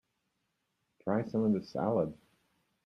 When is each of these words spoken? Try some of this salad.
Try 1.03 1.25
some 1.25 1.43
of 1.43 1.53
this 1.53 1.69
salad. 1.71 2.17